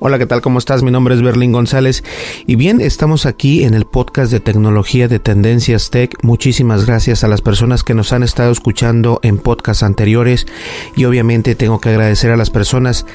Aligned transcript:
Hola, 0.00 0.16
¿qué 0.16 0.26
tal? 0.26 0.42
¿Cómo 0.42 0.60
estás? 0.60 0.84
Mi 0.84 0.92
nombre 0.92 1.16
es 1.16 1.22
Berlín 1.22 1.50
González 1.50 2.04
y 2.46 2.54
bien, 2.54 2.80
estamos 2.80 3.26
aquí 3.26 3.64
en 3.64 3.74
el 3.74 3.84
podcast 3.84 4.30
de 4.30 4.38
tecnología 4.38 5.08
de 5.08 5.18
Tendencias 5.18 5.90
Tech. 5.90 6.14
Muchísimas 6.22 6.86
gracias 6.86 7.24
a 7.24 7.28
las 7.28 7.42
personas 7.42 7.82
que 7.82 7.94
nos 7.94 8.12
han 8.12 8.22
estado 8.22 8.52
escuchando 8.52 9.18
en 9.24 9.38
podcasts 9.38 9.82
anteriores 9.82 10.46
y 10.94 11.04
obviamente 11.04 11.56
tengo 11.56 11.80
que 11.80 11.88
agradecer 11.88 12.30
a 12.30 12.36
las 12.36 12.50
personas 12.50 13.06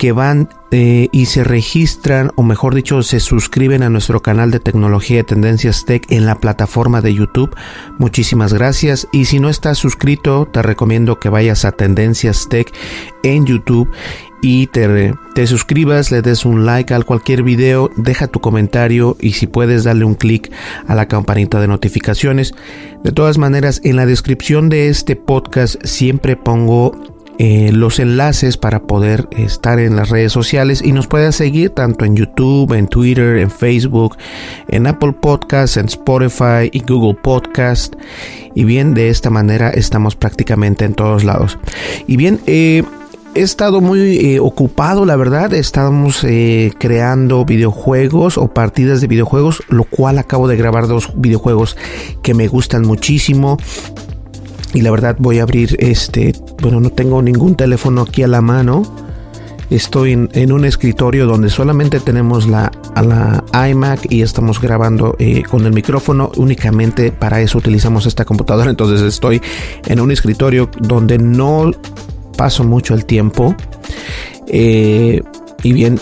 que 0.00 0.12
van 0.12 0.48
eh, 0.70 1.08
y 1.12 1.26
se 1.26 1.44
registran, 1.44 2.30
o 2.34 2.42
mejor 2.42 2.74
dicho, 2.74 3.02
se 3.02 3.20
suscriben 3.20 3.82
a 3.82 3.90
nuestro 3.90 4.22
canal 4.22 4.50
de 4.50 4.58
tecnología 4.58 5.18
de 5.18 5.24
Tendencias 5.24 5.84
Tech 5.84 6.06
en 6.08 6.24
la 6.24 6.36
plataforma 6.36 7.02
de 7.02 7.12
YouTube. 7.12 7.54
Muchísimas 7.98 8.54
gracias. 8.54 9.08
Y 9.12 9.26
si 9.26 9.40
no 9.40 9.50
estás 9.50 9.76
suscrito, 9.76 10.48
te 10.50 10.62
recomiendo 10.62 11.20
que 11.20 11.28
vayas 11.28 11.66
a 11.66 11.72
Tendencias 11.72 12.48
Tech 12.48 12.72
en 13.22 13.44
YouTube 13.44 13.90
y 14.40 14.68
te, 14.68 15.12
te, 15.34 15.46
suscribas, 15.46 16.10
le 16.10 16.22
des 16.22 16.46
un 16.46 16.64
like 16.64 16.94
a 16.94 17.02
cualquier 17.02 17.42
video, 17.42 17.90
deja 17.96 18.26
tu 18.26 18.40
comentario 18.40 19.18
y 19.20 19.32
si 19.32 19.46
puedes 19.46 19.84
darle 19.84 20.06
un 20.06 20.14
clic 20.14 20.50
a 20.88 20.94
la 20.94 21.08
campanita 21.08 21.60
de 21.60 21.68
notificaciones. 21.68 22.54
De 23.04 23.12
todas 23.12 23.36
maneras, 23.36 23.82
en 23.84 23.96
la 23.96 24.06
descripción 24.06 24.70
de 24.70 24.88
este 24.88 25.14
podcast 25.14 25.76
siempre 25.84 26.36
pongo 26.36 27.09
eh, 27.42 27.72
los 27.72 27.98
enlaces 28.00 28.58
para 28.58 28.82
poder 28.82 29.26
estar 29.34 29.78
en 29.78 29.96
las 29.96 30.10
redes 30.10 30.30
sociales 30.30 30.82
y 30.84 30.92
nos 30.92 31.06
pueden 31.06 31.32
seguir 31.32 31.70
tanto 31.70 32.04
en 32.04 32.14
YouTube, 32.14 32.74
en 32.74 32.86
Twitter, 32.86 33.38
en 33.38 33.50
Facebook, 33.50 34.18
en 34.68 34.86
Apple 34.86 35.14
Podcasts, 35.14 35.78
en 35.78 35.86
Spotify 35.86 36.68
y 36.70 36.80
Google 36.80 37.14
Podcast. 37.14 37.94
Y 38.54 38.64
bien, 38.64 38.92
de 38.92 39.08
esta 39.08 39.30
manera 39.30 39.70
estamos 39.70 40.16
prácticamente 40.16 40.84
en 40.84 40.92
todos 40.92 41.24
lados. 41.24 41.58
Y 42.06 42.18
bien, 42.18 42.40
eh, 42.46 42.82
He 43.32 43.42
estado 43.42 43.80
muy 43.80 44.18
eh, 44.18 44.40
ocupado, 44.40 45.06
la 45.06 45.14
verdad. 45.14 45.54
Estamos 45.54 46.26
creando 46.78 47.44
videojuegos 47.44 48.36
o 48.36 48.48
partidas 48.48 49.00
de 49.00 49.06
videojuegos, 49.06 49.62
lo 49.68 49.84
cual 49.84 50.18
acabo 50.18 50.48
de 50.48 50.56
grabar 50.56 50.88
dos 50.88 51.12
videojuegos 51.14 51.76
que 52.22 52.34
me 52.34 52.48
gustan 52.48 52.82
muchísimo. 52.82 53.56
Y 54.72 54.82
la 54.82 54.90
verdad 54.90 55.16
voy 55.18 55.40
a 55.40 55.42
abrir 55.42 55.76
este, 55.80 56.32
bueno, 56.62 56.80
no 56.80 56.90
tengo 56.90 57.22
ningún 57.22 57.56
teléfono 57.56 58.02
aquí 58.02 58.22
a 58.22 58.28
la 58.28 58.40
mano. 58.40 58.82
Estoy 59.70 60.12
en, 60.12 60.52
un 60.52 60.64
escritorio 60.64 61.26
donde 61.26 61.48
solamente 61.48 62.00
tenemos 62.00 62.48
la, 62.48 62.72
la 62.96 63.68
iMac 63.68 64.10
y 64.10 64.22
estamos 64.22 64.60
grabando 64.60 65.14
eh, 65.20 65.44
con 65.44 65.64
el 65.64 65.72
micrófono. 65.72 66.32
Únicamente 66.36 67.12
para 67.12 67.40
eso 67.40 67.58
utilizamos 67.58 68.06
esta 68.06 68.24
computadora. 68.24 68.68
Entonces 68.68 69.00
estoy 69.02 69.40
en 69.86 70.00
un 70.00 70.10
escritorio 70.10 70.68
donde 70.80 71.18
no 71.18 71.70
paso 72.36 72.64
mucho 72.64 72.94
el 72.94 73.04
tiempo. 73.04 73.54
Eh, 74.48 75.22
y 75.62 75.72
bien, 75.72 76.00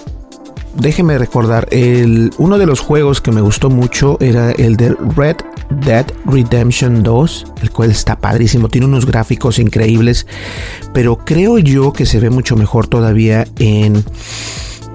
déjeme 0.75 1.19
recordar, 1.19 1.69
el, 1.71 2.31
uno 2.39 2.59
de 2.59 2.67
los 2.67 2.81
juegos 2.81 3.21
que 3.21 3.33
me 3.33 3.41
gustó 3.41 3.71
mucho 3.71 4.17
era 4.21 4.53
el 4.53 4.77
de 4.77 4.95
Red 5.17 5.37
Dead 5.85 6.07
Redemption 6.27 7.03
2, 7.03 7.47
el 7.63 7.71
cual 7.71 7.91
está 7.91 8.19
padrísimo, 8.19 8.69
tiene 8.69 8.87
unos 8.87 9.07
gráficos 9.07 9.59
increíbles, 9.59 10.27
pero 10.93 11.19
creo 11.19 11.59
yo 11.59 11.93
que 11.93 12.07
se 12.07 12.21
ve 12.21 12.31
mucho 12.31 12.57
mejor 12.57 12.87
todavía 12.87 13.47
en 13.59 14.05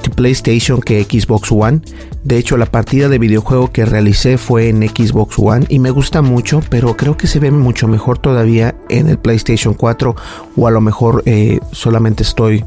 PlayStation 0.10 0.82
que 0.82 1.04
Xbox 1.04 1.52
One. 1.52 1.82
De 2.24 2.38
hecho, 2.38 2.58
la 2.58 2.66
partida 2.66 3.10
de 3.10 3.20
videojuego 3.20 3.72
que 3.72 3.86
realicé 3.86 4.38
fue 4.38 4.70
en 4.70 4.88
Xbox 4.88 5.38
One 5.38 5.66
y 5.70 5.80
me 5.80 5.92
gusta 5.92 6.22
mucho, 6.22 6.62
pero 6.70 6.96
creo 6.96 7.18
que 7.18 7.28
se 7.28 7.40
ve 7.40 7.52
mucho 7.52 7.88
mejor 7.88 8.18
todavía 8.18 8.76
en 8.90 9.10
el 9.10 9.18
PlayStation 9.18 9.74
4 9.74 10.16
o 10.56 10.68
a 10.68 10.72
lo 10.72 10.82
mejor 10.82 11.24
eh, 11.26 11.60
solamente 11.72 12.24
estoy 12.24 12.64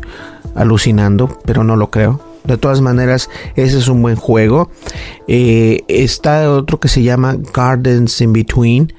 alucinando, 0.55 1.39
pero 1.45 1.65
no 1.65 1.77
lo 1.77 1.91
creo. 1.91 2.21
De 2.47 2.57
todas 2.57 2.81
maneras, 2.81 3.29
ese 3.55 3.79
es 3.79 3.89
un 3.89 4.03
buen 4.03 4.17
juego. 4.17 4.71
Eh, 5.29 5.83
está 5.89 6.51
otro 6.51 6.79
que 6.81 6.89
se 6.89 7.03
llama 7.03 7.37
Gardens 7.55 8.21
in 8.21 8.33
Between. 8.33 8.93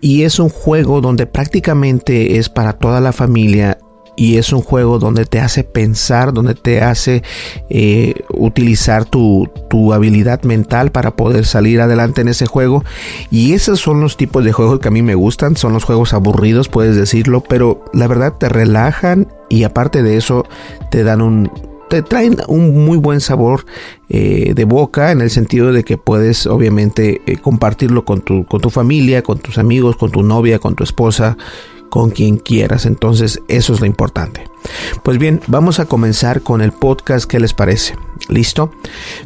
Y 0.00 0.22
es 0.24 0.40
un 0.40 0.48
juego 0.48 1.00
donde 1.00 1.26
prácticamente 1.26 2.38
es 2.38 2.48
para 2.48 2.72
toda 2.72 3.00
la 3.00 3.12
familia 3.12 3.78
y 4.16 4.36
es 4.36 4.52
un 4.52 4.60
juego 4.60 4.98
donde 4.98 5.24
te 5.24 5.40
hace 5.40 5.64
pensar, 5.64 6.32
donde 6.32 6.54
te 6.54 6.82
hace 6.82 7.22
eh, 7.70 8.14
utilizar 8.30 9.04
tu, 9.04 9.48
tu, 9.70 9.92
habilidad 9.92 10.42
mental 10.42 10.92
para 10.92 11.16
poder 11.16 11.46
salir 11.46 11.80
adelante 11.80 12.20
en 12.20 12.28
ese 12.28 12.46
juego. 12.46 12.84
Y 13.30 13.54
esos 13.54 13.80
son 13.80 14.00
los 14.00 14.16
tipos 14.16 14.44
de 14.44 14.52
juegos 14.52 14.80
que 14.80 14.88
a 14.88 14.90
mí 14.90 15.02
me 15.02 15.14
gustan, 15.14 15.56
son 15.56 15.72
los 15.72 15.84
juegos 15.84 16.12
aburridos, 16.12 16.68
puedes 16.68 16.96
decirlo, 16.96 17.42
pero 17.42 17.84
la 17.92 18.06
verdad 18.06 18.34
te 18.38 18.48
relajan 18.48 19.28
y 19.48 19.64
aparte 19.64 20.02
de 20.02 20.16
eso 20.16 20.44
te 20.90 21.04
dan 21.04 21.22
un, 21.22 21.50
te 21.92 22.00
traen 22.00 22.38
un 22.48 22.86
muy 22.86 22.96
buen 22.96 23.20
sabor 23.20 23.66
eh, 24.08 24.54
de 24.54 24.64
boca 24.64 25.12
en 25.12 25.20
el 25.20 25.28
sentido 25.28 25.74
de 25.74 25.84
que 25.84 25.98
puedes 25.98 26.46
obviamente 26.46 27.20
eh, 27.26 27.36
compartirlo 27.36 28.06
con 28.06 28.22
tu, 28.22 28.46
con 28.46 28.62
tu 28.62 28.70
familia, 28.70 29.22
con 29.22 29.38
tus 29.40 29.58
amigos, 29.58 29.98
con 29.98 30.10
tu 30.10 30.22
novia, 30.22 30.58
con 30.58 30.74
tu 30.74 30.84
esposa, 30.84 31.36
con 31.90 32.08
quien 32.08 32.38
quieras. 32.38 32.86
Entonces, 32.86 33.42
eso 33.48 33.74
es 33.74 33.80
lo 33.80 33.84
importante. 33.84 34.48
Pues 35.02 35.18
bien, 35.18 35.42
vamos 35.48 35.80
a 35.80 35.84
comenzar 35.84 36.40
con 36.40 36.62
el 36.62 36.72
podcast. 36.72 37.26
¿Qué 37.30 37.38
les 37.38 37.52
parece? 37.52 37.94
¿Listo? 38.30 38.72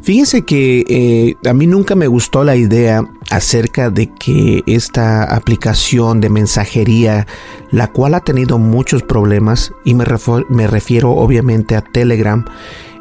Fíjense 0.02 0.44
que 0.44 0.84
eh, 0.88 1.48
a 1.48 1.54
mí 1.54 1.68
nunca 1.68 1.94
me 1.94 2.08
gustó 2.08 2.42
la 2.42 2.56
idea 2.56 3.08
acerca 3.30 3.90
de 3.90 4.12
que 4.12 4.62
esta 4.66 5.24
aplicación 5.24 6.20
de 6.20 6.30
mensajería, 6.30 7.26
la 7.70 7.88
cual 7.88 8.14
ha 8.14 8.20
tenido 8.20 8.58
muchos 8.58 9.02
problemas, 9.02 9.72
y 9.84 9.94
me, 9.94 10.04
refiero, 10.04 11.12
obviamente 11.12 11.76
a 11.76 11.82
Telegram, 11.82 12.44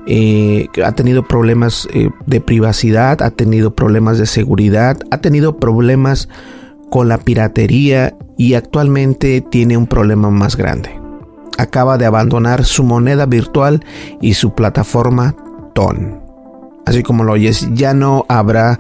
eh, 0.08 0.68
ha 0.84 0.92
tenido 0.94 1.28
problemas 1.28 1.88
eh, 1.94 2.10
de 2.26 2.42
privacidad, 2.42 3.22
ha 3.22 3.32
tenido 3.32 3.74
problemas 3.74 4.18
de 4.18 4.26
seguridad, 4.26 4.98
ha 5.12 5.18
tenido 5.20 5.58
problemas 5.58 6.30
con 6.90 7.08
la 7.08 7.18
piratería 7.18 8.16
y 8.38 8.54
actualmente 8.54 9.42
tiene 9.42 9.78
un 9.78 9.88
problema 9.88 10.30
más 10.30 10.56
grande. 10.56 11.02
Acaba 11.58 11.98
de 11.98 12.06
abandonar 12.06 12.66
su 12.66 12.84
moneda 12.84 13.26
virtual 13.26 13.84
y 14.22 14.34
su 14.36 14.54
plataforma 14.54 15.36
TON. 15.74 16.25
Así 16.86 17.04
como 17.04 17.24
lo 17.24 17.34
oyes, 17.34 17.68
ya 17.74 17.94
no 17.94 18.26
habrá 18.30 18.80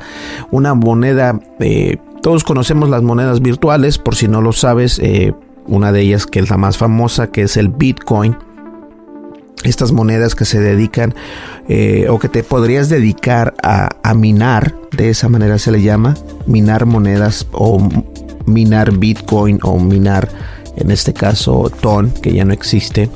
una 0.51 0.73
moneda. 0.73 1.39
Eh, 1.59 1.97
todos 2.21 2.43
conocemos 2.43 2.89
las 2.89 3.01
monedas 3.01 3.41
virtuales, 3.41 3.97
por 3.97 4.15
si 4.15 4.27
no 4.27 4.41
lo 4.41 4.53
sabes, 4.53 4.99
eh, 4.99 5.33
una 5.67 5.91
de 5.91 6.01
ellas 6.01 6.25
que 6.25 6.39
es 6.39 6.49
la 6.49 6.57
más 6.57 6.77
famosa, 6.77 7.27
que 7.27 7.43
es 7.43 7.57
el 7.57 7.69
Bitcoin 7.69 8.37
estas 9.65 9.91
monedas 9.91 10.35
que 10.35 10.45
se 10.45 10.59
dedican 10.59 11.13
eh, 11.67 12.07
o 12.09 12.19
que 12.19 12.29
te 12.29 12.43
podrías 12.43 12.89
dedicar 12.89 13.55
a, 13.63 14.13
minar, 14.13 14.75
de 14.91 15.09
esa 15.09 15.27
manera 15.27 15.57
se 15.57 15.71
le 15.71 15.81
llama, 15.81 16.15
minar 16.45 16.85
monedas 16.85 17.47
o 17.51 17.79
minar 18.45 18.97
Bitcoin 18.97 19.59
o 19.63 19.79
minar 19.79 20.29
en 20.77 20.91
este 20.91 21.13
caso 21.13 21.71
TON, 21.81 22.11
que 22.21 22.33
ya 22.33 22.45
no 22.45 22.53
existe. 22.53 23.09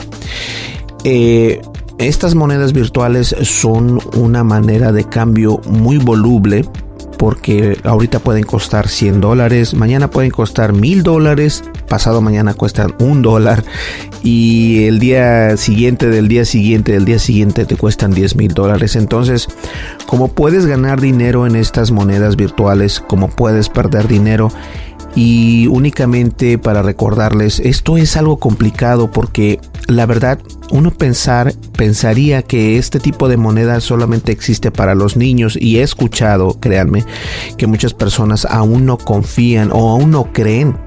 Eh, 1.03 1.61
estas 1.99 2.33
monedas 2.33 2.71
virtuales 2.73 3.35
son 3.41 3.99
una 4.15 4.43
manera 4.43 4.91
de 4.91 5.03
cambio 5.03 5.61
muy 5.67 5.97
voluble 5.97 6.65
porque 7.17 7.77
ahorita 7.83 8.19
pueden 8.19 8.45
costar 8.45 8.87
100 8.87 9.19
dólares, 9.19 9.73
mañana 9.73 10.09
pueden 10.09 10.31
costar 10.31 10.71
1000 10.71 11.03
dólares, 11.03 11.65
pasado 11.89 12.21
mañana 12.21 12.53
cuestan 12.53 12.95
un 12.99 13.21
dólar 13.21 13.65
y 14.23 14.85
el 14.85 14.99
día 14.99 15.57
siguiente 15.57 16.07
del 16.07 16.29
día 16.29 16.45
siguiente 16.45 16.93
del 16.93 17.03
día 17.03 17.19
siguiente 17.19 17.65
te 17.65 17.75
cuestan 17.75 18.13
10 18.13 18.37
mil 18.37 18.53
dólares. 18.53 18.95
Entonces, 18.95 19.49
como 20.05 20.29
puedes 20.29 20.65
ganar 20.65 21.01
dinero 21.01 21.45
en 21.45 21.57
estas 21.57 21.91
monedas 21.91 22.37
virtuales, 22.37 23.01
como 23.01 23.27
puedes 23.27 23.67
perder 23.67 24.07
dinero 24.07 24.49
y 25.19 25.67
únicamente 25.67 26.57
para 26.57 26.81
recordarles, 26.81 27.59
esto 27.59 27.97
es 27.97 28.15
algo 28.15 28.39
complicado 28.39 29.11
porque 29.11 29.59
la 29.87 30.05
verdad 30.05 30.39
uno 30.71 30.91
pensar, 30.91 31.53
pensaría 31.75 32.41
que 32.41 32.77
este 32.77 33.01
tipo 33.01 33.27
de 33.27 33.35
moneda 33.35 33.81
solamente 33.81 34.31
existe 34.31 34.71
para 34.71 34.95
los 34.95 35.17
niños 35.17 35.57
y 35.59 35.79
he 35.79 35.81
escuchado, 35.81 36.57
créanme, 36.61 37.03
que 37.57 37.67
muchas 37.67 37.93
personas 37.93 38.45
aún 38.45 38.85
no 38.85 38.97
confían 38.97 39.71
o 39.73 39.89
aún 39.89 40.11
no 40.11 40.31
creen 40.31 40.77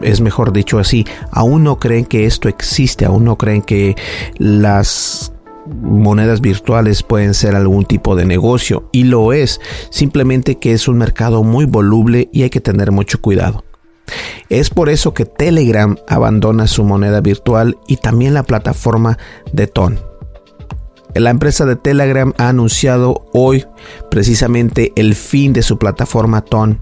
es 0.00 0.20
mejor 0.20 0.52
dicho 0.52 0.78
así, 0.78 1.04
aún 1.32 1.64
no 1.64 1.80
creen 1.80 2.04
que 2.04 2.26
esto 2.26 2.48
existe, 2.48 3.04
aún 3.04 3.24
no 3.24 3.36
creen 3.36 3.62
que 3.62 3.96
las 4.38 5.32
monedas 5.66 6.40
virtuales 6.40 7.02
pueden 7.02 7.34
ser 7.34 7.54
algún 7.54 7.84
tipo 7.84 8.16
de 8.16 8.24
negocio 8.24 8.88
y 8.92 9.04
lo 9.04 9.32
es, 9.32 9.60
simplemente 9.90 10.58
que 10.58 10.72
es 10.72 10.88
un 10.88 10.98
mercado 10.98 11.42
muy 11.42 11.64
voluble 11.64 12.28
y 12.32 12.42
hay 12.42 12.50
que 12.50 12.60
tener 12.60 12.92
mucho 12.92 13.20
cuidado. 13.20 13.64
Es 14.48 14.70
por 14.70 14.88
eso 14.88 15.14
que 15.14 15.24
Telegram 15.24 15.96
abandona 16.06 16.66
su 16.66 16.84
moneda 16.84 17.20
virtual 17.20 17.76
y 17.88 17.96
también 17.96 18.34
la 18.34 18.44
plataforma 18.44 19.18
de 19.52 19.66
Ton. 19.66 19.98
La 21.14 21.30
empresa 21.30 21.64
de 21.64 21.76
Telegram 21.76 22.32
ha 22.38 22.48
anunciado 22.48 23.26
hoy 23.32 23.64
precisamente 24.10 24.92
el 24.96 25.14
fin 25.14 25.52
de 25.52 25.62
su 25.62 25.78
plataforma 25.78 26.42
Ton, 26.42 26.80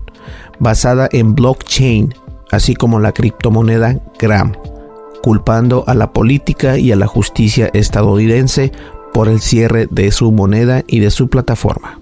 basada 0.59 1.09
en 1.13 1.35
blockchain, 1.35 2.13
así 2.51 2.75
como 2.75 2.99
la 2.99 3.13
criptomoneda 3.13 4.01
Gram, 4.19 4.53
culpando 5.25 5.85
a 5.87 5.95
la 5.95 6.13
política 6.13 6.77
y 6.77 6.93
a 6.93 6.97
la 6.97 7.07
justicia 7.07 7.71
estadounidense 7.73 8.73
por 9.15 9.27
el 9.27 9.41
cierre 9.41 9.89
de 9.91 10.13
su 10.13 10.31
moneda 10.33 10.85
y 10.87 11.01
de 11.01 11.11
su 11.11 11.29
plataforma. 11.29 11.99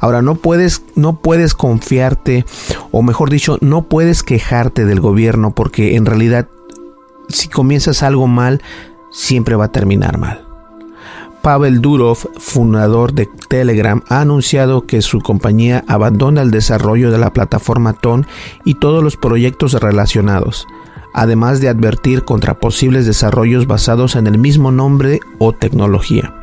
Ahora 0.00 0.22
no 0.22 0.36
puedes 0.36 0.82
no 0.94 1.20
puedes 1.20 1.52
confiarte 1.52 2.46
o 2.90 3.02
mejor 3.02 3.28
dicho, 3.28 3.58
no 3.60 3.82
puedes 3.82 4.22
quejarte 4.22 4.86
del 4.86 5.00
gobierno 5.00 5.54
porque 5.54 5.96
en 5.96 6.06
realidad 6.06 6.48
si 7.28 7.48
comienzas 7.48 8.02
algo 8.02 8.28
mal 8.28 8.62
siempre 9.10 9.56
va 9.56 9.66
a 9.66 9.72
terminar 9.72 10.16
mal. 10.16 10.46
Pavel 11.42 11.82
Durov, 11.82 12.16
fundador 12.38 13.12
de 13.12 13.28
Telegram, 13.50 14.02
ha 14.08 14.22
anunciado 14.22 14.86
que 14.86 15.02
su 15.02 15.20
compañía 15.20 15.84
abandona 15.86 16.40
el 16.40 16.50
desarrollo 16.50 17.10
de 17.10 17.18
la 17.18 17.34
plataforma 17.34 17.92
TON 17.92 18.26
y 18.64 18.76
todos 18.76 19.04
los 19.04 19.18
proyectos 19.18 19.74
relacionados, 19.74 20.66
además 21.14 21.60
de 21.60 21.68
advertir 21.70 22.24
contra 22.24 22.58
posibles 22.58 23.06
desarrollos 23.06 23.66
basados 23.66 24.16
en 24.16 24.26
el 24.26 24.36
mismo 24.36 24.70
nombre 24.70 25.20
o 25.38 25.52
tecnología. 25.52 26.34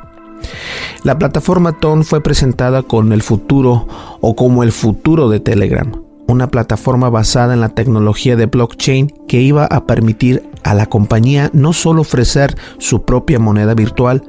La 1.04 1.20
plataforma 1.20 1.74
TON 1.74 2.04
fue 2.04 2.22
presentada 2.22 2.82
con 2.82 3.12
el 3.12 3.22
futuro 3.22 3.88
o 4.22 4.36
como 4.36 4.64
el 4.64 4.72
futuro 4.72 5.30
de 5.30 5.40
Telegram, 5.40 5.92
una 6.28 6.48
plataforma 6.48 7.10
basada 7.10 7.54
en 7.54 7.62
la 7.62 7.70
tecnología 7.70 8.36
de 8.36 8.48
blockchain 8.48 9.14
que 9.28 9.42
iba 9.42 9.66
a 9.66 9.86
permitir 9.86 10.50
a 10.64 10.74
la 10.74 10.88
compañía 10.88 11.50
no 11.54 11.74
solo 11.74 12.02
ofrecer 12.02 12.56
su 12.80 13.04
propia 13.04 13.40
moneda 13.40 13.74
virtual, 13.74 14.24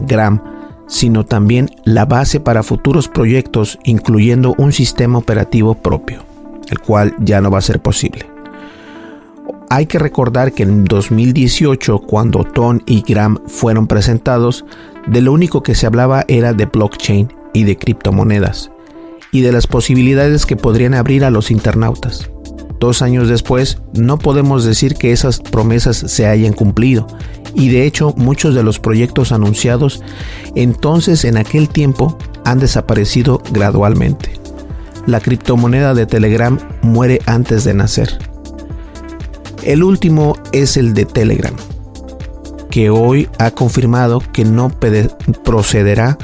Gram, 0.00 0.42
sino 0.86 1.24
también 1.24 1.70
la 1.84 2.04
base 2.04 2.40
para 2.40 2.62
futuros 2.62 3.08
proyectos 3.08 3.78
incluyendo 3.84 4.54
un 4.58 4.72
sistema 4.72 5.18
operativo 5.18 5.74
propio, 5.74 6.22
el 6.70 6.78
cual 6.78 7.14
ya 7.18 7.40
no 7.40 7.50
va 7.50 7.58
a 7.58 7.62
ser 7.62 7.80
posible. 7.80 8.37
Hay 9.70 9.84
que 9.84 9.98
recordar 9.98 10.52
que 10.52 10.62
en 10.62 10.86
2018, 10.86 11.98
cuando 11.98 12.44
TON 12.44 12.82
y 12.86 13.02
Gram 13.02 13.38
fueron 13.46 13.86
presentados, 13.86 14.64
de 15.06 15.20
lo 15.20 15.32
único 15.32 15.62
que 15.62 15.74
se 15.74 15.86
hablaba 15.86 16.24
era 16.26 16.54
de 16.54 16.64
blockchain 16.64 17.30
y 17.52 17.64
de 17.64 17.76
criptomonedas, 17.76 18.70
y 19.30 19.42
de 19.42 19.52
las 19.52 19.66
posibilidades 19.66 20.46
que 20.46 20.56
podrían 20.56 20.94
abrir 20.94 21.22
a 21.22 21.30
los 21.30 21.50
internautas. 21.50 22.30
Dos 22.80 23.02
años 23.02 23.28
después, 23.28 23.82
no 23.92 24.18
podemos 24.18 24.64
decir 24.64 24.94
que 24.94 25.12
esas 25.12 25.40
promesas 25.40 25.98
se 25.98 26.26
hayan 26.26 26.54
cumplido, 26.54 27.06
y 27.54 27.68
de 27.68 27.84
hecho 27.84 28.14
muchos 28.16 28.54
de 28.54 28.62
los 28.62 28.78
proyectos 28.78 29.32
anunciados 29.32 30.02
entonces 30.54 31.24
en 31.24 31.36
aquel 31.36 31.68
tiempo 31.68 32.16
han 32.44 32.58
desaparecido 32.58 33.42
gradualmente. 33.52 34.30
La 35.06 35.20
criptomoneda 35.20 35.92
de 35.92 36.06
Telegram 36.06 36.58
muere 36.82 37.20
antes 37.26 37.64
de 37.64 37.74
nacer. 37.74 38.18
El 39.62 39.82
último 39.82 40.36
es 40.52 40.76
el 40.76 40.94
de 40.94 41.04
Telegram, 41.04 41.54
que 42.70 42.90
hoy 42.90 43.28
ha 43.38 43.50
confirmado 43.50 44.20
que 44.32 44.44
no 44.44 44.70
procederá 45.44 46.16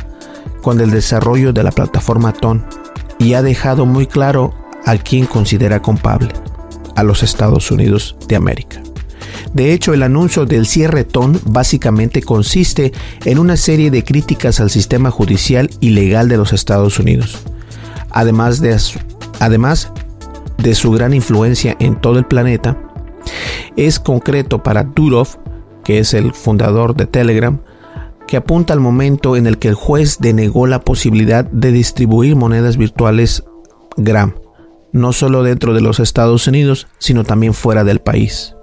con 0.62 0.80
el 0.80 0.90
desarrollo 0.90 1.52
de 1.52 1.62
la 1.62 1.70
plataforma 1.70 2.32
TON 2.32 2.64
y 3.18 3.34
ha 3.34 3.42
dejado 3.42 3.86
muy 3.86 4.06
claro 4.06 4.54
a 4.86 4.96
quién 4.96 5.26
considera 5.26 5.82
culpable, 5.82 6.32
a 6.96 7.02
los 7.02 7.22
Estados 7.22 7.70
Unidos 7.70 8.16
de 8.28 8.36
América. 8.36 8.82
De 9.52 9.72
hecho, 9.72 9.94
el 9.94 10.02
anuncio 10.02 10.46
del 10.46 10.66
cierre 10.66 11.04
TON 11.04 11.40
básicamente 11.44 12.22
consiste 12.22 12.92
en 13.24 13.38
una 13.38 13.56
serie 13.56 13.90
de 13.90 14.02
críticas 14.02 14.58
al 14.58 14.70
sistema 14.70 15.10
judicial 15.10 15.70
y 15.80 15.90
legal 15.90 16.28
de 16.28 16.36
los 16.36 16.52
Estados 16.52 16.98
Unidos, 16.98 17.38
además 18.10 18.60
de, 18.60 18.76
además 19.38 19.92
de 20.58 20.74
su 20.74 20.90
gran 20.90 21.14
influencia 21.14 21.76
en 21.78 22.00
todo 22.00 22.18
el 22.18 22.26
planeta. 22.26 22.76
Es 23.76 23.98
concreto 23.98 24.62
para 24.62 24.84
Durov 24.84 25.38
que 25.84 25.98
es 25.98 26.14
el 26.14 26.32
fundador 26.32 26.96
de 26.96 27.06
Telegram, 27.06 27.60
que 28.26 28.38
apunta 28.38 28.72
al 28.72 28.80
momento 28.80 29.36
en 29.36 29.46
el 29.46 29.58
que 29.58 29.68
el 29.68 29.74
juez 29.74 30.18
denegó 30.18 30.66
la 30.66 30.80
posibilidad 30.80 31.44
de 31.44 31.70
distribuir 31.70 32.34
monedas 32.34 32.78
virtuales 32.78 33.44
Gram, 33.96 34.34
no 34.92 35.12
solo 35.12 35.42
dentro 35.42 35.74
de 35.74 35.82
los 35.82 36.00
Estados 36.00 36.48
Unidos, 36.48 36.88
sino 36.98 37.22
también 37.22 37.54
fuera 37.54 37.84
del 37.84 38.00
país. 38.00 38.56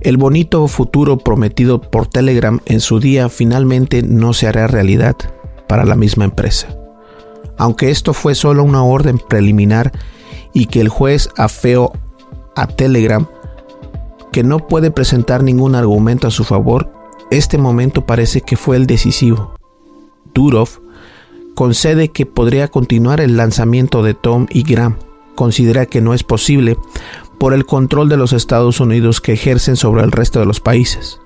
El 0.00 0.16
bonito 0.16 0.66
futuro 0.66 1.18
prometido 1.18 1.80
por 1.80 2.08
Telegram 2.08 2.60
en 2.64 2.80
su 2.80 2.98
día 2.98 3.28
finalmente 3.28 4.02
no 4.02 4.32
se 4.32 4.48
hará 4.48 4.66
realidad 4.66 5.14
para 5.68 5.84
la 5.84 5.94
misma 5.94 6.24
empresa. 6.24 6.76
Aunque 7.56 7.90
esto 7.90 8.14
fue 8.14 8.34
solo 8.34 8.64
una 8.64 8.82
orden 8.82 9.20
preliminar 9.28 9.92
y 10.54 10.66
que 10.66 10.80
el 10.80 10.88
juez 10.88 11.28
afeó 11.36 11.92
a 12.56 12.66
Telegram 12.66 13.28
que 14.32 14.42
no 14.42 14.66
puede 14.66 14.90
presentar 14.90 15.42
ningún 15.42 15.74
argumento 15.74 16.26
a 16.26 16.30
su 16.30 16.44
favor, 16.44 16.90
este 17.30 17.58
momento 17.58 18.06
parece 18.06 18.40
que 18.40 18.56
fue 18.56 18.76
el 18.76 18.86
decisivo. 18.86 19.54
Durov 20.34 20.68
concede 21.54 22.08
que 22.08 22.26
podría 22.26 22.68
continuar 22.68 23.20
el 23.20 23.36
lanzamiento 23.36 24.02
de 24.02 24.14
Tom 24.14 24.46
y 24.50 24.62
Graham. 24.62 24.96
Considera 25.34 25.86
que 25.86 26.00
no 26.00 26.14
es 26.14 26.24
posible 26.24 26.76
por 27.38 27.54
el 27.54 27.66
control 27.66 28.08
de 28.08 28.16
los 28.16 28.32
Estados 28.32 28.80
Unidos 28.80 29.20
que 29.20 29.32
ejercen 29.32 29.76
sobre 29.76 30.02
el 30.02 30.12
resto 30.12 30.40
de 30.40 30.46
los 30.46 30.60
países. 30.60 31.20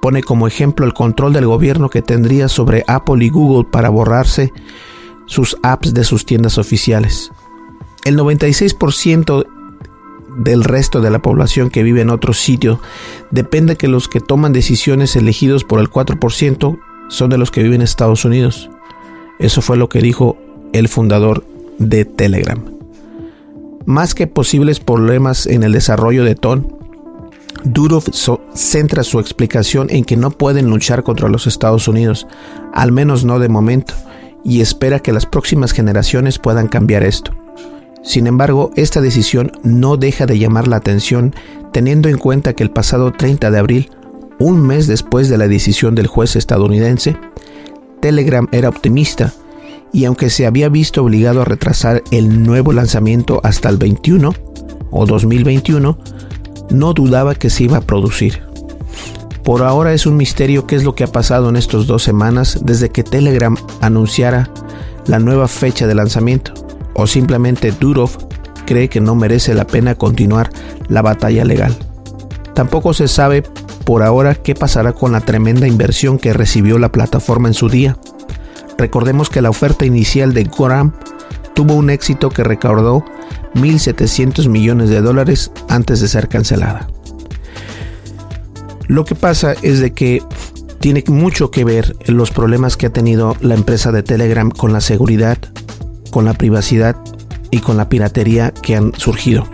Pone 0.00 0.22
como 0.22 0.46
ejemplo 0.46 0.84
el 0.84 0.94
control 0.94 1.32
del 1.32 1.46
gobierno 1.46 1.88
que 1.88 2.02
tendría 2.02 2.48
sobre 2.48 2.84
Apple 2.86 3.24
y 3.24 3.28
Google 3.28 3.68
para 3.70 3.88
borrarse 3.88 4.52
sus 5.26 5.56
apps 5.62 5.94
de 5.94 6.04
sus 6.04 6.26
tiendas 6.26 6.58
oficiales. 6.58 7.30
El 8.04 8.18
96% 8.18 9.46
del 10.36 10.64
resto 10.64 11.00
de 11.00 11.10
la 11.10 11.20
población 11.20 11.70
que 11.70 11.82
vive 11.82 12.00
en 12.00 12.10
otro 12.10 12.32
sitio, 12.32 12.80
depende 13.30 13.76
que 13.76 13.88
los 13.88 14.08
que 14.08 14.20
toman 14.20 14.52
decisiones 14.52 15.16
elegidos 15.16 15.64
por 15.64 15.80
el 15.80 15.90
4% 15.90 16.78
son 17.08 17.30
de 17.30 17.38
los 17.38 17.50
que 17.50 17.62
viven 17.62 17.80
en 17.80 17.82
Estados 17.82 18.24
Unidos. 18.24 18.70
Eso 19.38 19.62
fue 19.62 19.76
lo 19.76 19.88
que 19.88 20.00
dijo 20.00 20.36
el 20.72 20.88
fundador 20.88 21.44
de 21.78 22.04
Telegram. 22.04 22.64
Más 23.84 24.14
que 24.14 24.26
posibles 24.26 24.80
problemas 24.80 25.46
en 25.46 25.62
el 25.64 25.72
desarrollo 25.72 26.24
de 26.24 26.36
TON, 26.36 26.76
Durov 27.64 28.04
centra 28.54 29.02
su 29.02 29.20
explicación 29.20 29.88
en 29.90 30.04
que 30.04 30.16
no 30.16 30.30
pueden 30.30 30.70
luchar 30.70 31.02
contra 31.02 31.28
los 31.28 31.46
Estados 31.46 31.88
Unidos, 31.88 32.26
al 32.72 32.92
menos 32.92 33.24
no 33.24 33.38
de 33.38 33.48
momento, 33.48 33.94
y 34.44 34.60
espera 34.60 35.00
que 35.00 35.12
las 35.12 35.26
próximas 35.26 35.72
generaciones 35.72 36.38
puedan 36.38 36.68
cambiar 36.68 37.02
esto. 37.02 37.32
Sin 38.02 38.26
embargo, 38.26 38.70
esta 38.76 39.00
decisión 39.00 39.52
no 39.62 39.96
deja 39.96 40.26
de 40.26 40.38
llamar 40.38 40.68
la 40.68 40.76
atención 40.76 41.34
teniendo 41.72 42.08
en 42.08 42.18
cuenta 42.18 42.52
que 42.52 42.62
el 42.62 42.70
pasado 42.70 43.12
30 43.12 43.50
de 43.50 43.58
abril, 43.58 43.90
un 44.38 44.60
mes 44.60 44.86
después 44.86 45.28
de 45.28 45.38
la 45.38 45.48
decisión 45.48 45.94
del 45.94 46.06
juez 46.06 46.36
estadounidense, 46.36 47.16
Telegram 48.00 48.48
era 48.52 48.68
optimista 48.68 49.32
y 49.92 50.06
aunque 50.06 50.30
se 50.30 50.46
había 50.46 50.68
visto 50.68 51.02
obligado 51.02 51.42
a 51.42 51.44
retrasar 51.44 52.02
el 52.10 52.42
nuevo 52.42 52.72
lanzamiento 52.72 53.40
hasta 53.44 53.68
el 53.68 53.76
21 53.76 54.34
o 54.90 55.06
2021, 55.06 55.98
no 56.70 56.92
dudaba 56.94 57.34
que 57.34 57.50
se 57.50 57.64
iba 57.64 57.78
a 57.78 57.82
producir. 57.82 58.42
Por 59.44 59.62
ahora 59.62 59.92
es 59.92 60.06
un 60.06 60.16
misterio 60.16 60.66
qué 60.66 60.76
es 60.76 60.84
lo 60.84 60.94
que 60.94 61.04
ha 61.04 61.08
pasado 61.08 61.48
en 61.48 61.56
estas 61.56 61.86
dos 61.86 62.02
semanas 62.02 62.60
desde 62.64 62.90
que 62.90 63.02
Telegram 63.02 63.56
anunciara 63.80 64.50
la 65.06 65.18
nueva 65.18 65.48
fecha 65.48 65.86
de 65.86 65.94
lanzamiento, 65.94 66.54
o 66.94 67.06
simplemente 67.06 67.72
Durov 67.72 68.10
cree 68.66 68.88
que 68.88 69.00
no 69.00 69.14
merece 69.14 69.54
la 69.54 69.66
pena 69.66 69.94
continuar 69.94 70.50
la 70.88 71.02
batalla 71.02 71.44
legal. 71.44 71.76
Tampoco 72.54 72.92
se 72.92 73.08
sabe 73.08 73.42
por 73.84 74.02
ahora 74.02 74.34
qué 74.34 74.54
pasará 74.54 74.92
con 74.92 75.12
la 75.12 75.20
tremenda 75.20 75.66
inversión 75.66 76.18
que 76.18 76.32
recibió 76.32 76.78
la 76.78 76.92
plataforma 76.92 77.48
en 77.48 77.54
su 77.54 77.68
día. 77.68 77.96
Recordemos 78.78 79.28
que 79.28 79.42
la 79.42 79.50
oferta 79.50 79.84
inicial 79.84 80.34
de 80.34 80.44
Goram 80.44 80.92
tuvo 81.54 81.74
un 81.74 81.90
éxito 81.90 82.30
que 82.30 82.44
recaudó 82.44 83.04
1.700 83.54 84.48
millones 84.48 84.88
de 84.88 85.00
dólares 85.00 85.50
antes 85.68 86.00
de 86.00 86.08
ser 86.08 86.28
cancelada. 86.28 86.88
Lo 88.88 89.04
que 89.04 89.14
pasa 89.14 89.54
es 89.62 89.80
de 89.80 89.92
que 89.92 90.22
tiene 90.80 91.04
mucho 91.06 91.50
que 91.50 91.64
ver 91.64 91.96
los 92.06 92.30
problemas 92.30 92.76
que 92.76 92.86
ha 92.86 92.92
tenido 92.92 93.36
la 93.40 93.54
empresa 93.54 93.92
de 93.92 94.02
Telegram 94.02 94.50
con 94.50 94.72
la 94.72 94.80
seguridad, 94.80 95.38
con 96.12 96.24
la 96.24 96.34
privacidad 96.34 96.94
y 97.50 97.58
con 97.58 97.76
la 97.76 97.88
piratería 97.88 98.52
que 98.52 98.76
han 98.76 98.92
surgido. 98.94 99.48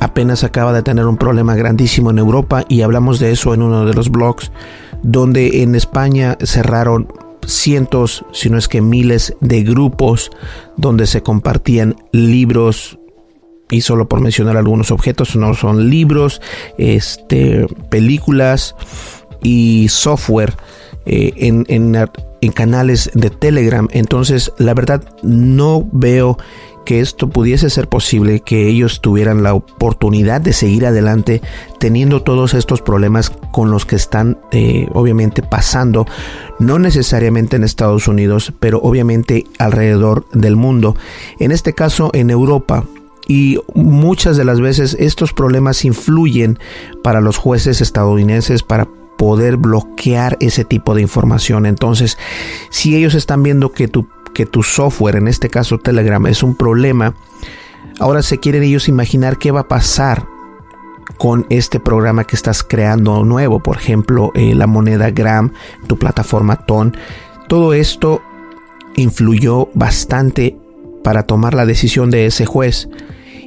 Apenas 0.00 0.42
acaba 0.42 0.72
de 0.72 0.82
tener 0.82 1.06
un 1.06 1.18
problema 1.18 1.54
grandísimo 1.54 2.10
en 2.10 2.18
Europa 2.18 2.64
y 2.68 2.80
hablamos 2.80 3.20
de 3.20 3.32
eso 3.32 3.52
en 3.52 3.62
uno 3.62 3.84
de 3.84 3.92
los 3.92 4.10
blogs, 4.10 4.50
donde 5.02 5.62
en 5.62 5.74
España 5.74 6.38
cerraron 6.42 7.08
cientos, 7.46 8.24
si 8.32 8.48
no 8.48 8.56
es 8.56 8.68
que 8.68 8.80
miles 8.80 9.36
de 9.40 9.62
grupos 9.62 10.30
donde 10.76 11.06
se 11.06 11.22
compartían 11.22 11.96
libros 12.12 12.98
y 13.70 13.82
solo 13.82 14.08
por 14.08 14.20
mencionar 14.20 14.56
algunos 14.56 14.90
objetos, 14.90 15.36
no 15.36 15.54
son 15.54 15.90
libros, 15.90 16.40
este, 16.78 17.66
películas 17.90 18.74
y 19.42 19.88
software 19.88 20.54
eh, 21.06 21.32
en, 21.36 21.66
en 21.68 22.08
canales 22.52 23.10
de 23.14 23.30
Telegram. 23.30 23.88
Entonces, 23.92 24.52
la 24.58 24.74
verdad, 24.74 25.02
no 25.22 25.86
veo 25.92 26.38
que 26.84 27.00
esto 27.00 27.28
pudiese 27.30 27.70
ser 27.70 27.88
posible, 27.88 28.40
que 28.40 28.68
ellos 28.68 29.00
tuvieran 29.00 29.42
la 29.42 29.54
oportunidad 29.54 30.40
de 30.40 30.52
seguir 30.52 30.86
adelante 30.86 31.40
teniendo 31.80 32.22
todos 32.22 32.54
estos 32.54 32.82
problemas 32.82 33.30
con 33.52 33.70
los 33.70 33.86
que 33.86 33.96
están 33.96 34.38
eh, 34.52 34.86
obviamente 34.92 35.42
pasando, 35.42 36.06
no 36.58 36.78
necesariamente 36.78 37.56
en 37.56 37.64
Estados 37.64 38.06
Unidos, 38.06 38.52
pero 38.60 38.80
obviamente 38.82 39.44
alrededor 39.58 40.26
del 40.32 40.56
mundo. 40.56 40.96
En 41.38 41.52
este 41.52 41.72
caso 41.72 42.10
en 42.12 42.30
Europa, 42.30 42.84
y 43.26 43.58
muchas 43.74 44.36
de 44.36 44.44
las 44.44 44.60
veces 44.60 44.96
estos 45.00 45.32
problemas 45.32 45.84
influyen 45.86 46.58
para 47.02 47.22
los 47.22 47.38
jueces 47.38 47.80
estadounidenses 47.80 48.62
para 48.62 48.86
poder 49.16 49.56
bloquear 49.56 50.36
ese 50.40 50.64
tipo 50.64 50.94
de 50.94 51.02
información. 51.02 51.66
Entonces, 51.66 52.18
si 52.70 52.96
ellos 52.96 53.14
están 53.14 53.42
viendo 53.42 53.72
que 53.72 53.88
tu 53.88 54.08
que 54.34 54.44
tu 54.44 54.62
software, 54.62 55.16
en 55.16 55.28
este 55.28 55.48
caso 55.48 55.78
Telegram, 55.78 56.26
es 56.26 56.42
un 56.42 56.56
problema, 56.56 57.14
ahora 58.00 58.20
se 58.22 58.38
quieren 58.38 58.64
ellos 58.64 58.88
imaginar 58.88 59.38
qué 59.38 59.50
va 59.52 59.60
a 59.60 59.68
pasar 59.68 60.26
con 61.18 61.46
este 61.48 61.80
programa 61.80 62.24
que 62.24 62.36
estás 62.36 62.62
creando 62.62 63.24
nuevo, 63.24 63.60
por 63.60 63.76
ejemplo, 63.76 64.32
eh, 64.34 64.54
la 64.54 64.66
moneda 64.66 65.10
Gram, 65.10 65.52
tu 65.86 65.96
plataforma 65.96 66.66
TON. 66.66 66.96
Todo 67.48 67.72
esto 67.72 68.20
influyó 68.96 69.68
bastante 69.74 70.58
para 71.02 71.24
tomar 71.24 71.54
la 71.54 71.66
decisión 71.66 72.10
de 72.10 72.26
ese 72.26 72.46
juez. 72.46 72.88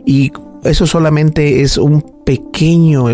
Y 0.05 0.31
eso 0.63 0.87
solamente 0.87 1.61
es 1.61 1.77
un 1.77 2.23
pequeño 2.25 3.09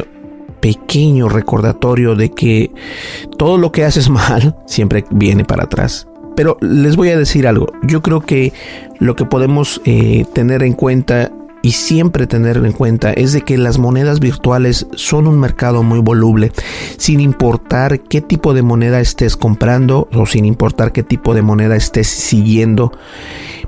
pequeño 0.63 1.27
recordatorio 1.27 2.15
de 2.15 2.31
que 2.31 2.71
todo 3.37 3.57
lo 3.57 3.73
que 3.73 3.83
haces 3.83 4.09
mal 4.09 4.55
siempre 4.65 5.03
viene 5.11 5.43
para 5.43 5.65
atrás. 5.65 6.07
Pero 6.37 6.57
les 6.61 6.95
voy 6.95 7.09
a 7.09 7.17
decir 7.17 7.45
algo, 7.45 7.67
yo 7.83 8.01
creo 8.01 8.21
que 8.21 8.53
lo 8.99 9.15
que 9.15 9.25
podemos 9.25 9.81
eh, 9.83 10.25
tener 10.33 10.63
en 10.63 10.73
cuenta 10.73 11.31
y 11.61 11.71
siempre 11.73 12.27
tener 12.27 12.57
en 12.57 12.71
cuenta 12.71 13.13
es 13.13 13.33
de 13.33 13.41
que 13.41 13.57
las 13.57 13.77
monedas 13.77 14.19
virtuales 14.19 14.87
son 14.95 15.27
un 15.27 15.39
mercado 15.39 15.83
muy 15.83 15.99
voluble, 15.99 16.51
sin 16.97 17.19
importar 17.19 17.99
qué 17.99 18.21
tipo 18.21 18.53
de 18.53 18.63
moneda 18.63 18.99
estés 18.99 19.37
comprando 19.37 20.07
o 20.13 20.25
sin 20.25 20.43
importar 20.45 20.91
qué 20.91 21.03
tipo 21.03 21.33
de 21.35 21.41
moneda 21.41 21.75
estés 21.75 22.07
siguiendo. 22.07 22.91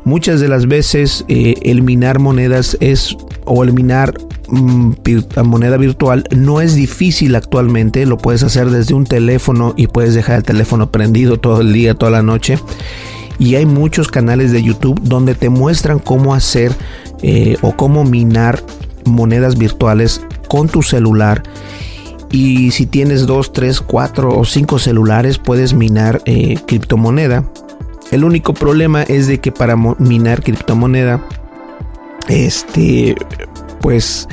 Muchas 0.06 0.40
de 0.40 0.48
las 0.48 0.68
veces 0.68 1.26
eh, 1.28 1.56
eliminar 1.62 2.20
monedas 2.20 2.78
es 2.80 3.16
o 3.46 3.64
eliminar 3.64 4.14
moneda 4.48 5.78
virtual 5.78 6.26
no 6.36 6.62
es 6.62 6.76
difícil 6.76 7.36
actualmente, 7.36 8.06
lo 8.06 8.18
puedes 8.18 8.44
hacer 8.44 8.70
desde 8.70 8.94
un 8.94 9.06
teléfono 9.06 9.74
y 9.76 9.88
puedes 9.88 10.14
dejar 10.14 10.38
el 10.38 10.44
teléfono 10.44 10.92
prendido 10.92 11.40
todo 11.40 11.62
el 11.62 11.74
día, 11.74 11.96
toda 11.96 12.12
la 12.12 12.22
noche. 12.22 12.60
Y 13.38 13.56
hay 13.56 13.66
muchos 13.66 14.08
canales 14.08 14.52
de 14.52 14.64
YouTube 14.64 15.00
donde 15.02 15.36
te 15.36 15.50
muestran 15.50 16.00
cómo 16.00 16.34
hacer 16.34 16.72
eh, 17.22 17.58
o 17.62 17.76
cómo 17.76 18.04
minar 18.04 18.64
monedas 19.06 19.58
virtuales 19.58 20.22
con 20.48 20.70
tu 20.70 20.84
celular. 20.84 21.44
Y 22.32 22.72
si 22.72 22.86
tienes 22.86 23.26
2, 23.28 23.54
3, 23.54 23.82
4 23.82 24.38
o 24.38 24.46
5 24.46 24.80
celulares, 24.80 25.38
puedes 25.38 25.74
minar 25.74 26.22
eh, 26.26 26.58
criptomoneda. 26.66 27.50
El 28.12 28.24
único 28.24 28.54
problema 28.54 29.04
es 29.04 29.28
de 29.28 29.40
que 29.40 29.52
para 29.52 29.76
minar 29.76 30.44
criptomoneda, 30.44 31.26
este, 32.28 33.16
pues, 33.86 34.28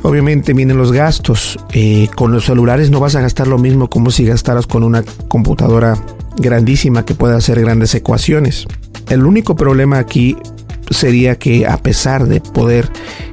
obviamente 0.00 0.54
vienen 0.54 0.78
los 0.78 0.92
gastos. 0.92 1.58
Eh, 1.74 2.08
con 2.16 2.32
los 2.32 2.46
celulares 2.46 2.90
no 2.90 2.98
vas 2.98 3.16
a 3.16 3.20
gastar 3.20 3.48
lo 3.48 3.58
mismo 3.58 3.90
como 3.90 4.10
si 4.10 4.24
gastaras 4.24 4.66
con 4.66 4.82
una 4.82 5.04
computadora 5.28 5.98
grandísima 6.38 7.04
que 7.04 7.14
pueda 7.14 7.36
hacer 7.36 7.60
grandes 7.60 7.94
ecuaciones. 7.94 8.64
El 9.10 9.26
único 9.26 9.56
problema 9.56 9.98
aquí 9.98 10.38
sería 10.88 11.38
que 11.38 11.66
a 11.66 11.76
pesar 11.76 12.24
de 12.26 12.40
poder, 12.40 12.88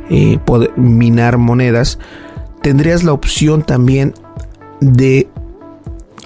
eh, 0.09 0.39
poder 0.43 0.77
minar 0.77 1.37
monedas, 1.37 1.97
tendrías 2.61 3.05
la 3.05 3.13
opción 3.13 3.63
también 3.63 4.13
de 4.81 5.29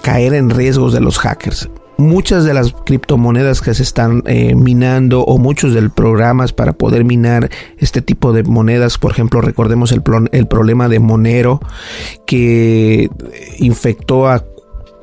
caer 0.02 0.34
en 0.34 0.50
riesgos 0.50 0.92
de 0.92 1.02
los 1.02 1.18
hackers. 1.18 1.70
Muchas 1.98 2.44
de 2.44 2.52
las 2.52 2.74
criptomonedas 2.84 3.62
que 3.62 3.72
se 3.74 3.82
están 3.82 4.22
eh, 4.26 4.54
minando 4.54 5.22
o 5.22 5.38
muchos 5.38 5.72
de 5.72 5.80
los 5.80 5.92
programas 5.92 6.52
para 6.52 6.74
poder 6.74 7.04
minar 7.04 7.50
este 7.78 8.02
tipo 8.02 8.32
de 8.32 8.42
monedas, 8.42 8.98
por 8.98 9.12
ejemplo, 9.12 9.40
recordemos 9.40 9.92
el, 9.92 10.02
el 10.32 10.46
problema 10.46 10.88
de 10.88 10.98
Monero 10.98 11.60
que 12.26 13.08
infectó 13.58 14.28
a 14.28 14.44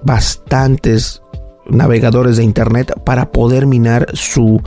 bastantes 0.03 1.23
navegadores 1.65 2.37
de 2.37 2.43
internet 2.43 2.93
para 3.05 3.31
poder 3.31 3.65
minar 3.65 4.07
su 4.13 4.61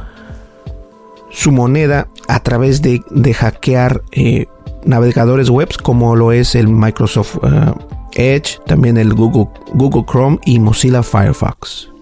su 1.37 1.53
moneda 1.53 2.09
a 2.29 2.43
través 2.43 2.81
de, 2.81 3.03
hackear 3.35 4.01
eh, 4.13 4.47
navegadores 4.87 5.51
webs 5.51 5.77
como 5.77 6.17
lo 6.17 6.33
es 6.33 6.55
el 6.55 6.67
Microsoft 6.69 7.37
eh, 7.43 7.73
Edge, 8.15 8.59
también 8.67 8.97
el 8.97 9.13
Google, 9.13 9.49
Google 9.75 10.05
Chrome 10.11 10.39
y 10.47 10.59
Mozilla 10.59 11.03
Firefox. 11.03 11.96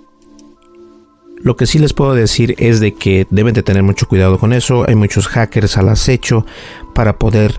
Lo 1.44 1.56
que 1.56 1.66
sí 1.66 1.78
les 1.78 1.92
puedo 1.92 2.14
decir 2.14 2.54
es 2.58 2.80
de 2.80 2.94
que 2.94 3.26
deben 3.28 3.52
de 3.52 3.62
tener 3.62 3.82
mucho 3.82 4.08
cuidado 4.08 4.38
con 4.38 4.54
eso. 4.54 4.88
Hay 4.88 4.94
muchos 4.94 5.28
hackers 5.28 5.76
al 5.76 5.90
acecho 5.90 6.46
para 6.94 7.18
poder 7.18 7.58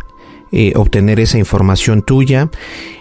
eh, 0.52 0.74
obtener 0.76 1.20
esa 1.20 1.38
información 1.38 2.02
tuya. 2.02 2.50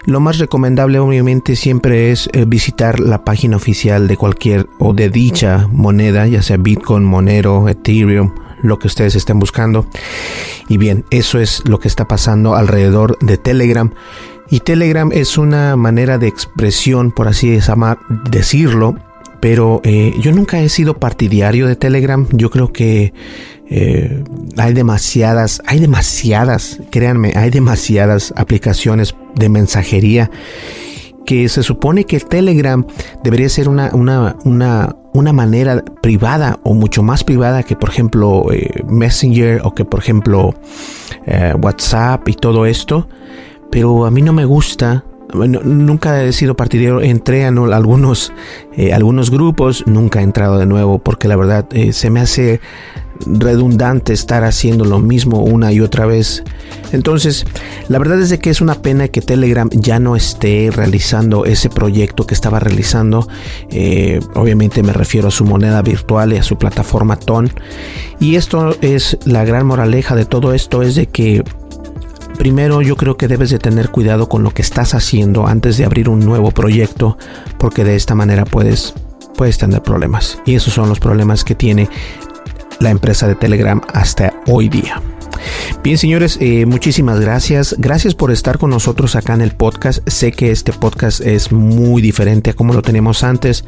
Lo 0.05 0.21
más 0.21 0.37
recomendable 0.39 0.99
obviamente 0.99 1.57
siempre 1.57 2.11
es 2.11 2.29
visitar 2.47 3.01
la 3.01 3.25
página 3.25 3.57
oficial 3.57 4.09
de 4.09 4.19
cualquier 4.19 4.69
o 4.79 4.93
de 4.93 5.09
dicha 5.09 5.69
moneda, 5.73 6.27
ya 6.27 6.43
sea 6.43 6.59
Bitcoin, 6.59 7.03
Monero, 7.03 7.67
Ethereum 7.67 8.35
lo 8.63 8.79
que 8.79 8.87
ustedes 8.87 9.15
estén 9.15 9.39
buscando. 9.39 9.87
Y 10.69 10.79
bien, 10.79 11.05
eso 11.11 11.39
es 11.39 11.63
lo 11.67 11.79
que 11.79 11.89
está 11.89 12.09
pasando 12.09 12.57
alrededor 12.57 13.19
de 13.21 13.37
Telegram. 13.39 13.91
Y 14.51 14.61
Telegram 14.61 15.11
es 15.13 15.39
una 15.39 15.77
manera 15.77 16.19
de 16.19 16.29
expresión, 16.29 17.13
por 17.13 17.29
así 17.29 17.59
decirlo, 18.31 18.97
pero 19.45 19.83
eh, 19.85 20.15
yo 20.21 20.33
nunca 20.33 20.59
he 20.59 20.71
sido 20.71 20.95
partidario 20.95 21.67
de 21.67 21.77
Telegram. 21.77 22.27
Yo 22.33 22.49
creo 22.49 22.73
que 22.73 23.13
eh, 23.69 24.25
hay 24.57 24.73
demasiadas, 24.73 25.61
hay 25.67 25.81
demasiadas, 25.81 26.81
créanme, 26.91 27.35
hay 27.37 27.51
demasiadas 27.51 28.33
aplicaciones 28.39 29.15
de 29.35 29.51
mensajería 29.51 30.31
que 31.27 31.47
se 31.51 31.63
supone 31.63 32.05
que 32.05 32.21
Telegram 32.21 32.87
debería 33.23 33.51
ser 33.51 33.69
una, 33.69 33.91
una, 33.93 34.35
una, 34.47 34.97
una 35.13 35.35
manera 35.35 35.85
privada 36.01 36.59
o 36.63 36.73
mucho 36.73 37.03
más 37.03 37.23
privada 37.23 37.65
que 37.65 37.77
por 37.77 37.91
ejemplo 37.91 38.51
eh, 38.51 38.83
Messenger 38.89 39.61
o 39.63 39.75
que 39.75 39.85
por 39.85 40.01
ejemplo 40.01 40.55
WhatsApp 41.61 42.27
y 42.31 42.33
todo 42.33 42.65
esto. 42.65 43.09
Pero 43.71 44.07
a 44.07 44.11
mí 44.11 44.23
no 44.23 44.33
me 44.33 44.47
gusta. 44.47 45.05
Nunca 45.35 46.23
he 46.23 46.33
sido 46.33 46.55
partidario. 46.55 47.01
Entré 47.01 47.45
a 47.45 47.49
algunos, 47.49 48.33
eh, 48.77 48.93
algunos 48.93 49.31
grupos. 49.31 49.85
Nunca 49.87 50.21
he 50.21 50.23
entrado 50.23 50.59
de 50.59 50.67
nuevo 50.67 50.99
porque 50.99 51.29
la 51.29 51.37
verdad 51.37 51.67
se 51.93 52.11
me 52.11 52.21
hace 52.21 52.61
redundante 53.27 54.13
estar 54.13 54.45
haciendo 54.45 54.85
lo 54.85 54.99
mismo 54.99 55.43
una 55.43 55.73
y 55.73 55.81
otra 55.81 56.07
vez. 56.07 56.43
Entonces, 56.93 57.45
la 57.89 57.99
verdad 57.99 58.21
es 58.21 58.29
de 58.31 58.39
que 58.39 58.51
es 58.51 58.61
una 58.61 58.83
pena 58.83 59.09
que 59.09 59.21
Telegram 59.21 59.69
ya 59.71 59.99
no 59.99 60.17
esté 60.17 60.71
realizando 60.71 61.45
ese 61.45 61.69
proyecto 61.69 62.27
que 62.27 62.35
estaba 62.35 62.61
realizando. 62.61 63.29
Eh, 63.71 64.21
obviamente 64.35 64.83
me 64.83 64.93
refiero 64.93 65.29
a 65.29 65.31
su 65.31 65.45
moneda 65.45 65.83
virtual 65.83 66.33
y 66.33 66.37
a 66.37 66.43
su 66.43 66.57
plataforma 66.57 67.17
TON. 67.17 67.51
Y 68.21 68.37
esto 68.37 68.77
es 68.81 69.19
la 69.25 69.45
gran 69.45 69.67
moraleja 69.67 70.15
de 70.15 70.25
todo 70.25 70.55
esto, 70.55 70.83
es 70.83 70.95
de 70.95 71.07
que 71.07 71.43
Primero 72.39 72.83
yo 72.83 72.97
creo 72.97 73.17
que 73.17 73.29
debes 73.29 73.51
de 73.51 73.59
tener 73.59 73.91
cuidado 73.91 74.29
con 74.29 74.43
lo 74.43 74.51
que 74.51 74.63
estás 74.63 74.95
haciendo 74.95 75.47
antes 75.47 75.77
de 75.77 75.85
abrir 75.85 76.09
un 76.09 76.21
nuevo 76.21 76.51
proyecto 76.51 77.17
porque 77.59 77.85
de 77.85 77.97
esta 77.97 78.15
manera 78.15 78.45
puedes, 78.45 78.95
puedes 79.37 79.59
tener 79.59 79.83
problemas. 79.83 80.39
Y 80.45 80.55
esos 80.55 80.75
son 80.75 80.89
los 80.89 81.01
problemas 81.01 81.45
que 81.45 81.55
tiene 81.55 81.89
la 82.81 82.91
empresa 82.91 83.27
de 83.27 83.35
Telegram 83.35 83.81
hasta 83.93 84.35
hoy 84.47 84.69
día. 84.69 85.01
Bien, 85.83 85.99
señores, 85.99 86.39
eh, 86.41 86.67
muchísimas 86.67 87.21
gracias. 87.21 87.75
Gracias 87.79 88.15
por 88.15 88.31
estar 88.31 88.59
con 88.59 88.71
nosotros 88.71 89.17
acá 89.17 89.35
en 89.35 89.43
el 89.43 89.53
podcast. 89.53 90.07
Sé 90.09 90.33
que 90.33 90.51
este 90.51 90.73
podcast 90.73 91.21
es 91.21 91.53
muy 91.53 92.01
diferente 92.01 92.51
a 92.51 92.55
como 92.55 92.73
lo 92.73 92.83
teníamos 92.83 93.23
antes. 93.23 93.65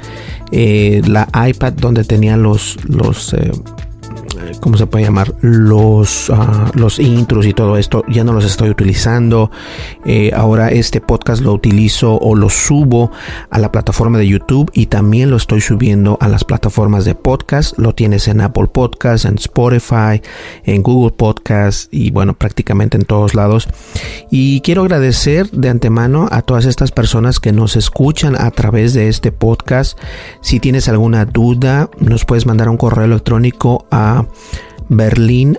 Eh, 0.50 1.02
la 1.06 1.28
iPad 1.49 1.75
donde 1.75 2.04
tenía 2.04 2.37
los, 2.37 2.78
los 2.85 3.35
eh, 3.35 3.50
¿cómo 4.60 4.76
se 4.76 4.86
puede 4.86 5.04
llamar? 5.04 5.34
Los, 5.40 6.28
uh, 6.28 6.70
los 6.74 6.98
intros 6.98 7.46
y 7.46 7.52
todo 7.52 7.76
esto 7.76 8.04
ya 8.08 8.24
no 8.24 8.32
los 8.32 8.44
estoy 8.44 8.70
utilizando. 8.70 9.50
Eh, 10.04 10.30
ahora 10.34 10.68
este 10.68 11.00
podcast 11.00 11.42
lo 11.42 11.52
utilizo 11.52 12.16
o 12.16 12.34
lo 12.34 12.48
subo 12.50 13.10
a 13.50 13.58
la 13.58 13.72
plataforma 13.72 14.18
de 14.18 14.28
YouTube 14.28 14.70
y 14.74 14.86
también 14.86 15.30
lo 15.30 15.36
estoy 15.36 15.60
subiendo 15.60 16.18
a 16.20 16.28
las 16.28 16.44
plataformas 16.44 17.04
de 17.04 17.14
podcast. 17.14 17.78
Lo 17.78 17.94
tienes 17.94 18.28
en 18.28 18.40
Apple 18.40 18.68
Podcast, 18.72 19.24
en 19.24 19.36
Spotify, 19.36 20.22
en 20.64 20.82
Google 20.82 21.14
Podcast 21.16 21.92
y 21.92 22.10
bueno, 22.10 22.34
prácticamente 22.34 22.96
en 22.96 23.04
todos 23.04 23.34
lados. 23.34 23.68
Y 24.30 24.60
quiero 24.60 24.82
agradecer 24.82 25.50
de 25.50 25.68
antemano 25.68 26.28
a 26.30 26.42
todas 26.42 26.64
estas 26.64 26.92
personas 26.92 27.40
que 27.40 27.52
nos 27.52 27.76
escuchan 27.76 28.36
a 28.36 28.50
través 28.50 28.94
de 28.94 29.08
este 29.08 29.32
podcast. 29.32 29.98
Si 30.40 30.60
tienes 30.60 30.88
alguna 30.88 31.24
duda, 31.24 31.90
nos 31.98 32.24
puedes 32.24 32.46
mandar 32.46 32.68
un 32.68 32.76
correo 32.76 33.04
electrónico 33.04 33.86
a 33.90 34.26
berlin 34.88 35.59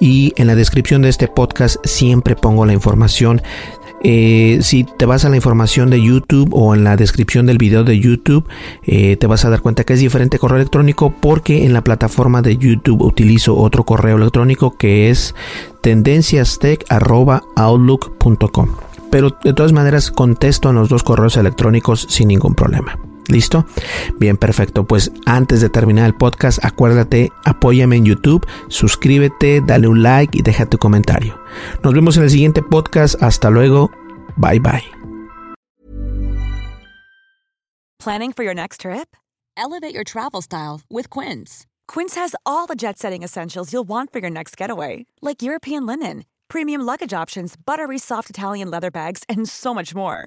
y 0.00 0.32
en 0.36 0.46
la 0.46 0.54
descripción 0.54 1.02
de 1.02 1.08
este 1.08 1.28
podcast 1.28 1.84
siempre 1.86 2.36
pongo 2.36 2.66
la 2.66 2.72
información 2.72 3.42
eh, 4.02 4.60
si 4.62 4.84
te 4.84 5.04
vas 5.04 5.26
a 5.26 5.28
la 5.28 5.36
información 5.36 5.90
de 5.90 6.02
YouTube 6.02 6.48
o 6.52 6.74
en 6.74 6.82
la 6.84 6.96
descripción 6.96 7.44
del 7.46 7.58
video 7.58 7.84
de 7.84 8.00
YouTube, 8.00 8.48
eh, 8.84 9.16
te 9.16 9.26
vas 9.26 9.44
a 9.44 9.50
dar 9.50 9.60
cuenta 9.60 9.84
que 9.84 9.92
es 9.92 10.00
diferente 10.00 10.38
correo 10.38 10.56
electrónico 10.56 11.12
porque 11.20 11.66
en 11.66 11.74
la 11.74 11.84
plataforma 11.84 12.40
de 12.40 12.56
YouTube 12.56 13.02
utilizo 13.02 13.54
otro 13.56 13.84
correo 13.84 14.16
electrónico 14.16 14.78
que 14.78 15.10
es 15.10 15.34
tendenciastech.outlook.com. 15.82 18.68
Pero 19.10 19.36
de 19.44 19.52
todas 19.52 19.72
maneras 19.72 20.10
contesto 20.10 20.70
en 20.70 20.76
los 20.76 20.88
dos 20.88 21.02
correos 21.02 21.36
electrónicos 21.36 22.06
sin 22.08 22.28
ningún 22.28 22.54
problema. 22.54 23.09
¿Listo? 23.30 23.64
Bien, 24.18 24.36
perfecto. 24.36 24.84
Pues 24.84 25.12
antes 25.26 25.60
de 25.60 25.68
terminar 25.68 26.06
el 26.06 26.14
podcast, 26.14 26.64
acuérdate, 26.64 27.30
apóyame 27.44 27.96
en 27.96 28.04
YouTube, 28.04 28.46
suscríbete, 28.68 29.62
dale 29.64 29.88
un 29.88 30.02
like 30.02 30.36
y 30.36 30.42
deja 30.42 30.66
tu 30.66 30.78
comentario. 30.78 31.40
Nos 31.84 31.94
vemos 31.94 32.16
en 32.16 32.24
el 32.24 32.30
siguiente 32.30 32.62
podcast. 32.62 33.22
Hasta 33.22 33.50
luego. 33.50 33.90
Bye 34.36 34.60
bye. 34.60 34.84
Planning 37.98 38.32
for 38.32 38.44
your 38.44 38.54
next 38.54 38.80
trip? 38.80 39.14
Elevate 39.58 39.94
your 39.94 40.04
travel 40.04 40.40
style 40.40 40.80
with 40.88 41.10
Quince. 41.10 41.66
Quince 41.86 42.14
has 42.14 42.34
all 42.46 42.66
the 42.66 42.74
jet 42.74 42.98
setting 42.98 43.22
essentials 43.22 43.72
you'll 43.72 43.88
want 43.88 44.10
for 44.10 44.20
your 44.20 44.30
next 44.30 44.56
getaway, 44.56 45.04
like 45.20 45.42
European 45.42 45.84
linen, 45.84 46.24
premium 46.48 46.80
luggage 46.80 47.12
options, 47.12 47.56
buttery 47.56 47.98
soft 47.98 48.30
Italian 48.30 48.70
leather 48.70 48.90
bags, 48.90 49.22
and 49.28 49.46
so 49.46 49.74
much 49.74 49.94
more. 49.94 50.26